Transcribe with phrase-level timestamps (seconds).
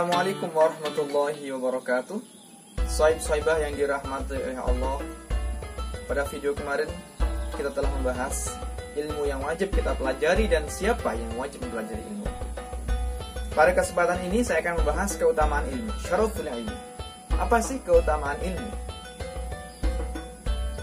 [0.00, 2.24] Assalamualaikum warahmatullahi wabarakatuh.
[2.88, 4.96] Soib soibah yang dirahmati oleh Allah.
[6.08, 6.88] Pada video kemarin
[7.52, 8.56] kita telah membahas
[8.96, 12.24] ilmu yang wajib kita pelajari dan siapa yang wajib mempelajari ilmu.
[13.52, 16.76] Pada kesempatan ini saya akan membahas keutamaan ilmu Syaraful ilmu.
[17.36, 18.72] Apa sih keutamaan ilmu?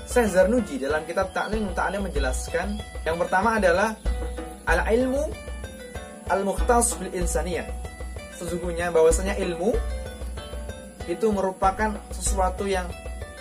[0.05, 3.97] Syekh Zarnuji dalam kitab Ta'lim Ta'lim menjelaskan Yang pertama adalah
[4.69, 5.25] Al-ilmu
[6.29, 7.86] Al-mukhtas bil insaniyah
[8.37, 9.73] sesungguhnya bahwasanya ilmu
[11.09, 12.85] itu merupakan sesuatu yang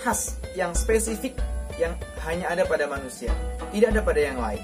[0.00, 1.36] khas, yang spesifik,
[1.77, 1.92] yang
[2.24, 3.30] hanya ada pada manusia,
[3.74, 4.62] tidak ada pada yang lain.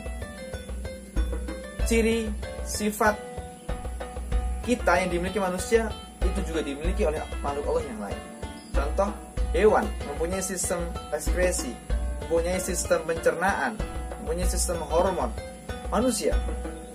[1.85, 2.31] Ciri
[2.65, 3.19] sifat
[4.63, 5.91] kita yang dimiliki manusia
[6.23, 8.21] itu juga dimiliki oleh makhluk Allah yang lain.
[8.73, 9.11] Contoh,
[9.53, 10.81] hewan mempunyai sistem
[11.11, 11.75] ekspresi,
[12.25, 13.75] mempunyai sistem pencernaan,
[14.23, 15.29] mempunyai sistem hormon.
[15.91, 16.39] Manusia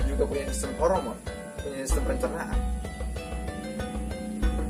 [0.07, 1.19] juga punya sistem hormon,
[1.59, 2.77] punya sistem pencernaan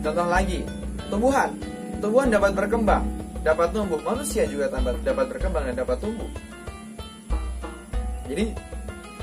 [0.07, 0.63] Contoh lagi,
[1.11, 1.51] tumbuhan.
[1.99, 3.03] Tumbuhan dapat berkembang,
[3.43, 3.99] dapat tumbuh.
[4.07, 4.71] Manusia juga
[5.03, 6.31] dapat berkembang dan dapat tumbuh.
[8.31, 8.55] Jadi,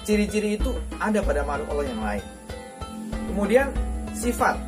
[0.04, 2.24] ciri-ciri itu ada pada makhluk Allah yang lain.
[3.32, 3.72] Kemudian,
[4.12, 4.60] sifat.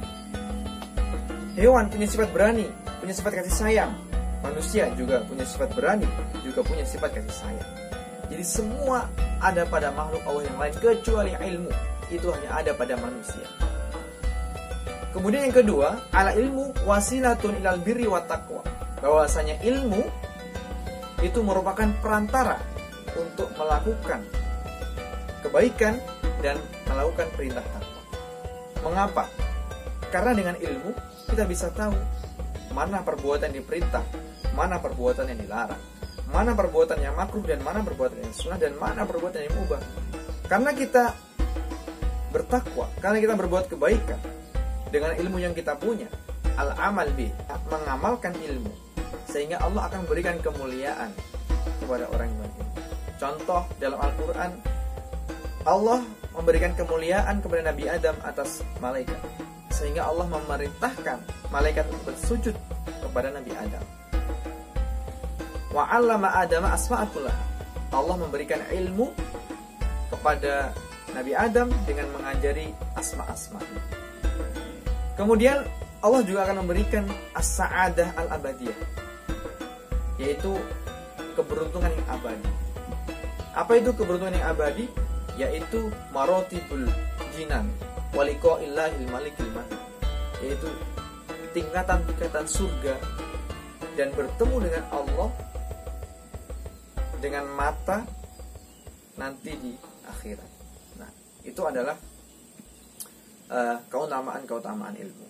[1.53, 2.65] Hewan punya sifat berani,
[3.05, 3.93] punya sifat kasih sayang.
[4.41, 6.09] Manusia juga punya sifat berani,
[6.41, 7.71] juga punya sifat kasih sayang.
[8.33, 9.05] Jadi semua
[9.45, 11.73] ada pada makhluk Allah yang lain kecuali ilmu.
[12.09, 13.45] Itu hanya ada pada manusia.
[15.17, 18.61] Kemudian yang kedua, ala ilmu wasilatun ilal birri wa taqwa.
[19.01, 20.05] Bahwasanya ilmu
[21.25, 22.61] itu merupakan perantara
[23.17, 24.21] untuk melakukan
[25.41, 25.97] kebaikan
[26.45, 28.01] dan melakukan perintah takwa.
[28.85, 29.25] Mengapa?
[30.13, 30.93] Karena dengan ilmu
[31.33, 31.97] kita bisa tahu
[32.77, 34.05] mana perbuatan diperintah,
[34.53, 35.81] mana perbuatan yang dilarang,
[36.29, 39.81] mana perbuatan yang makruh dan mana perbuatan yang sunnah dan mana perbuatan yang mubah.
[40.45, 41.17] Karena kita
[42.37, 44.21] bertakwa, karena kita berbuat kebaikan,
[44.97, 46.09] dengan ilmu yang kita punya
[46.57, 47.29] al amal bi
[47.69, 48.73] mengamalkan ilmu
[49.29, 51.13] sehingga Allah akan memberikan kemuliaan
[51.85, 52.65] kepada orang yang berilmu.
[53.21, 54.53] Contoh dalam Al-Qur'an
[55.69, 56.01] Allah
[56.33, 59.21] memberikan kemuliaan kepada Nabi Adam atas malaikat
[59.69, 61.21] sehingga Allah memerintahkan
[61.53, 62.57] malaikat untuk bersujud
[63.05, 63.85] kepada Nabi Adam.
[65.77, 67.37] Wa 'allama Adam asma'atullah.
[67.93, 69.13] Allah memberikan ilmu
[70.09, 70.73] kepada
[71.13, 73.61] Nabi Adam dengan mengajari asma-asma.
[75.17, 75.65] Kemudian
[76.05, 78.79] Allah juga akan memberikan as-sa'adah al-abadiyah
[80.17, 80.57] yaitu
[81.37, 82.51] keberuntungan yang abadi.
[83.57, 84.87] Apa itu keberuntungan yang abadi?
[85.37, 86.89] Yaitu marotibul
[87.37, 87.69] jinan
[88.17, 89.81] waliko illahil malikil malik
[90.41, 90.69] yaitu
[91.53, 92.97] tingkatan-tingkatan surga
[93.97, 95.29] dan bertemu dengan Allah
[97.21, 98.05] dengan mata
[99.17, 99.73] nanti di
[100.05, 100.51] akhirat.
[101.01, 101.09] Nah,
[101.45, 101.97] itu adalah
[103.91, 105.27] keutamaan-keutamaan ilmu.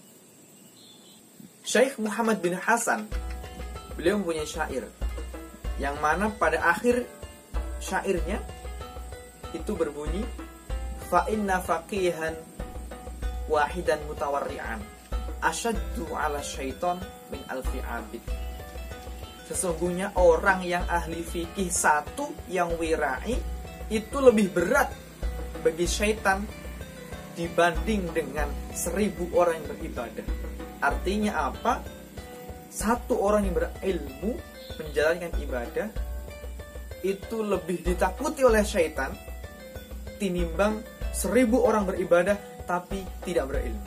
[1.66, 3.10] Syekh Muhammad bin Hasan
[3.98, 4.86] beliau mempunyai syair
[5.82, 7.04] yang mana pada akhir
[7.82, 8.38] syairnya
[9.52, 10.22] itu berbunyi
[11.10, 12.38] fa inna faqihan
[13.50, 14.80] wahidan mutawarri'an
[15.42, 17.00] asyaddu ala syaiton
[17.34, 18.22] min alfi abid
[19.46, 23.38] Sesungguhnya orang yang ahli fikih satu yang wirai
[23.86, 24.90] itu lebih berat
[25.62, 26.42] bagi syaitan
[27.36, 30.26] dibanding dengan seribu orang yang beribadah.
[30.80, 31.84] Artinya apa?
[32.72, 34.36] Satu orang yang berilmu
[34.76, 35.88] menjalankan ibadah
[37.04, 39.12] itu lebih ditakuti oleh syaitan
[40.16, 40.80] tinimbang
[41.12, 43.84] seribu orang beribadah tapi tidak berilmu.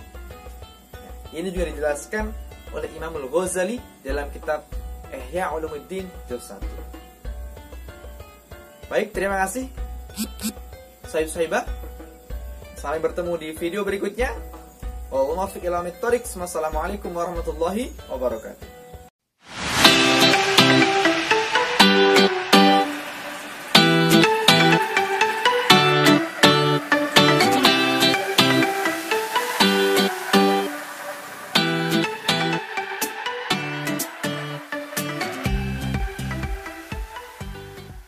[1.30, 2.26] Ini juga dijelaskan
[2.74, 4.66] oleh Imam Al-Ghazali dalam kitab
[5.10, 6.62] Ihya Ulumuddin juz 1.
[8.90, 9.70] Baik, terima kasih.
[11.06, 11.89] Saya Saibah.
[12.80, 14.32] Sampai bertemu di video berikutnya.
[16.40, 18.79] Wassalamualaikum warahmatullahi wabarakatuh.